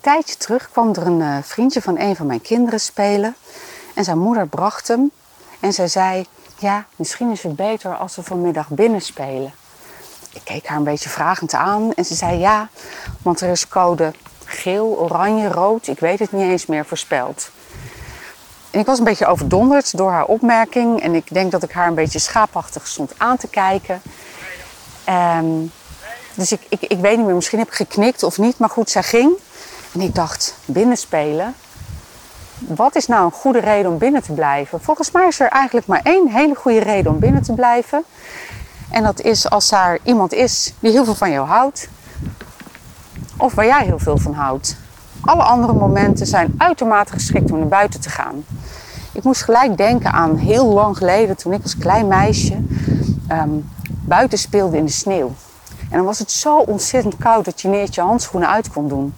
tijdje 0.00 0.36
terug 0.36 0.70
kwam 0.72 0.88
er 0.88 1.06
een 1.06 1.20
eh, 1.20 1.36
vriendje 1.42 1.82
van 1.82 1.98
een 1.98 2.16
van 2.16 2.26
mijn 2.26 2.40
kinderen 2.40 2.80
spelen. 2.80 3.36
En 3.94 4.04
zijn 4.04 4.18
moeder 4.18 4.46
bracht 4.46 4.88
hem. 4.88 5.10
En 5.60 5.72
zij 5.72 5.88
zei, 5.88 6.26
ja, 6.58 6.86
misschien 6.96 7.30
is 7.30 7.42
het 7.42 7.56
beter 7.56 7.96
als 7.96 8.16
we 8.16 8.22
vanmiddag 8.22 8.68
binnen 8.68 9.00
spelen. 9.00 9.52
Ik 10.32 10.40
keek 10.44 10.66
haar 10.66 10.76
een 10.76 10.84
beetje 10.84 11.08
vragend 11.08 11.54
aan 11.54 11.94
en 11.94 12.04
ze 12.04 12.14
zei 12.14 12.38
ja, 12.38 12.68
want 13.22 13.40
er 13.40 13.50
is 13.50 13.68
code 13.68 14.12
geel, 14.44 14.98
oranje, 14.98 15.48
rood, 15.48 15.86
ik 15.86 15.98
weet 15.98 16.18
het 16.18 16.32
niet 16.32 16.42
eens 16.42 16.66
meer, 16.66 16.84
voorspeld. 16.84 17.50
En 18.70 18.80
ik 18.80 18.86
was 18.86 18.98
een 18.98 19.04
beetje 19.04 19.26
overdonderd 19.26 19.96
door 19.96 20.10
haar 20.10 20.24
opmerking 20.24 21.00
en 21.00 21.14
ik 21.14 21.34
denk 21.34 21.50
dat 21.50 21.62
ik 21.62 21.72
haar 21.72 21.86
een 21.88 21.94
beetje 21.94 22.18
schaapachtig 22.18 22.86
stond 22.86 23.12
aan 23.16 23.36
te 23.36 23.48
kijken. 23.48 24.02
Ehm, 25.04 25.46
dus 26.34 26.52
ik, 26.52 26.60
ik, 26.68 26.80
ik 26.80 26.98
weet 26.98 27.16
niet 27.16 27.26
meer, 27.26 27.34
misschien 27.34 27.58
heb 27.58 27.68
ik 27.68 27.74
geknikt 27.74 28.22
of 28.22 28.38
niet, 28.38 28.58
maar 28.58 28.70
goed, 28.70 28.90
zij 28.90 29.02
ging. 29.02 29.32
En 29.96 30.02
ik 30.02 30.14
dacht, 30.14 30.54
binnenspelen? 30.64 31.54
Wat 32.58 32.96
is 32.96 33.06
nou 33.06 33.24
een 33.24 33.30
goede 33.30 33.60
reden 33.60 33.90
om 33.90 33.98
binnen 33.98 34.22
te 34.22 34.32
blijven? 34.32 34.80
Volgens 34.80 35.10
mij 35.10 35.26
is 35.26 35.40
er 35.40 35.48
eigenlijk 35.48 35.86
maar 35.86 36.00
één 36.02 36.28
hele 36.28 36.54
goede 36.54 36.78
reden 36.78 37.12
om 37.12 37.18
binnen 37.18 37.42
te 37.42 37.52
blijven. 37.52 38.04
En 38.90 39.02
dat 39.02 39.20
is 39.20 39.50
als 39.50 39.68
daar 39.68 39.98
iemand 40.02 40.32
is 40.32 40.74
die 40.78 40.90
heel 40.90 41.04
veel 41.04 41.14
van 41.14 41.30
jou 41.30 41.46
houdt. 41.46 41.88
Of 43.36 43.54
waar 43.54 43.66
jij 43.66 43.84
heel 43.84 43.98
veel 43.98 44.18
van 44.18 44.34
houdt. 44.34 44.76
Alle 45.20 45.42
andere 45.42 45.72
momenten 45.72 46.26
zijn 46.26 46.54
uitermate 46.58 47.12
geschikt 47.12 47.50
om 47.50 47.58
naar 47.58 47.68
buiten 47.68 48.00
te 48.00 48.10
gaan. 48.10 48.44
Ik 49.12 49.22
moest 49.22 49.42
gelijk 49.42 49.76
denken 49.76 50.12
aan 50.12 50.36
heel 50.36 50.66
lang 50.66 50.96
geleden 50.96 51.36
toen 51.36 51.52
ik 51.52 51.62
als 51.62 51.78
klein 51.78 52.06
meisje 52.06 52.56
ehm, 53.28 53.50
buiten 54.04 54.38
speelde 54.38 54.76
in 54.76 54.84
de 54.84 54.92
sneeuw. 54.92 55.32
En 55.90 55.96
dan 55.96 56.04
was 56.04 56.18
het 56.18 56.30
zo 56.30 56.58
ontzettend 56.58 57.16
koud 57.16 57.44
dat 57.44 57.60
je 57.60 57.68
niet 57.68 57.94
je 57.94 58.00
handschoenen 58.00 58.48
uit 58.48 58.70
kon 58.70 58.88
doen. 58.88 59.14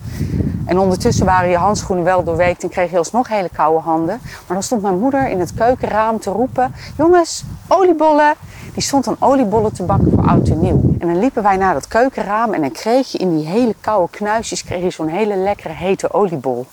En 0.69 0.79
ondertussen 0.79 1.27
waren 1.27 1.51
je 1.51 1.57
handschoenen 1.57 2.05
wel 2.05 2.25
doorweekt 2.25 2.63
en 2.63 2.69
kreeg 2.69 2.91
je 2.91 2.99
alsnog 2.99 3.29
hele 3.29 3.49
koude 3.53 3.81
handen. 3.81 4.21
Maar 4.23 4.57
dan 4.57 4.63
stond 4.63 4.83
mijn 4.83 4.99
moeder 4.99 5.29
in 5.29 5.41
het 5.41 5.55
keukenraam 5.55 6.21
te 6.21 6.31
roepen: 6.31 6.75
Jongens, 6.97 7.45
oliebollen! 7.69 8.35
Die 8.75 8.83
stond 8.83 9.05
dan 9.05 9.17
oliebollen 9.19 9.73
te 9.73 9.83
bakken 9.83 10.11
voor 10.11 10.27
oud 10.27 10.49
en 10.49 10.61
nieuw. 10.61 10.95
En 10.99 11.07
dan 11.07 11.19
liepen 11.19 11.43
wij 11.43 11.57
naar 11.57 11.75
dat 11.75 11.89
keukenraam 11.89 12.53
en 12.53 12.61
dan 12.61 12.71
kreeg 12.71 13.13
je 13.13 13.19
in 13.19 13.37
die 13.37 13.47
hele 13.47 13.75
koude 13.81 14.11
knuisjes 14.11 14.65
kreeg 14.65 14.93
zo'n 14.93 15.09
hele 15.09 15.37
lekkere 15.37 15.75
hete 15.75 16.13
oliebol. 16.13 16.67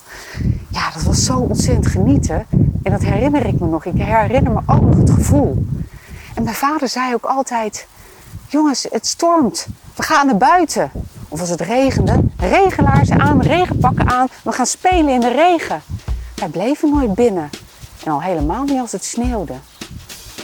Ja, 0.68 0.90
dat 0.94 1.02
was 1.02 1.24
zo 1.24 1.38
ontzettend 1.38 1.86
genieten. 1.86 2.46
En 2.82 2.92
dat 2.92 3.02
herinner 3.02 3.46
ik 3.46 3.60
me 3.60 3.66
nog. 3.66 3.84
Ik 3.84 4.02
herinner 4.02 4.52
me 4.52 4.60
ook 4.66 4.80
nog 4.80 4.96
het 4.96 5.10
gevoel. 5.10 5.64
En 6.34 6.42
mijn 6.42 6.56
vader 6.56 6.88
zei 6.88 7.14
ook 7.14 7.24
altijd: 7.24 7.86
Jongens, 8.46 8.86
het 8.90 9.06
stormt. 9.06 9.66
We 9.94 10.02
gaan 10.02 10.26
naar 10.26 10.36
buiten. 10.36 10.90
Of 11.36 11.42
als 11.42 11.50
het 11.50 11.60
regende, 11.60 12.20
regenlaarzen 12.36 13.20
aan, 13.20 13.42
regenpakken 13.42 14.10
aan. 14.10 14.26
We 14.44 14.52
gaan 14.52 14.66
spelen 14.66 15.08
in 15.08 15.20
de 15.20 15.32
regen. 15.32 15.82
Wij 16.34 16.48
bleven 16.48 16.90
nooit 16.90 17.14
binnen. 17.14 17.50
En 18.04 18.12
al 18.12 18.22
helemaal 18.22 18.64
niet 18.64 18.80
als 18.80 18.92
het 18.92 19.04
sneeuwde. 19.04 19.54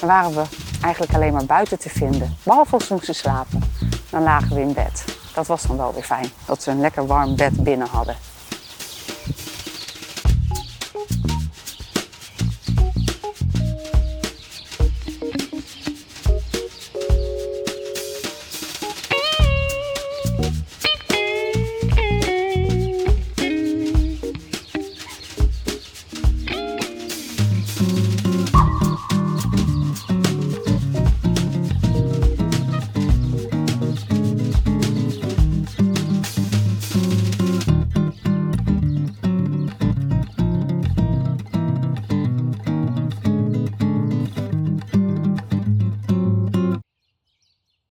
Dan 0.01 0.09
waren 0.09 0.35
we 0.35 0.43
eigenlijk 0.83 1.15
alleen 1.15 1.33
maar 1.33 1.45
buiten 1.45 1.79
te 1.79 1.89
vinden. 1.89 2.37
Behalve 2.43 2.75
als 2.75 2.89
we 2.89 2.95
moesten 2.95 3.15
slapen. 3.15 3.63
Dan 4.11 4.23
lagen 4.23 4.55
we 4.55 4.61
in 4.61 4.73
bed. 4.73 5.05
Dat 5.35 5.47
was 5.47 5.63
dan 5.63 5.77
wel 5.77 5.93
weer 5.95 6.03
fijn. 6.03 6.31
Dat 6.45 6.65
we 6.65 6.71
een 6.71 6.81
lekker 6.81 7.07
warm 7.07 7.37
bed 7.37 7.65
binnen 7.65 7.89
hadden. 7.89 8.17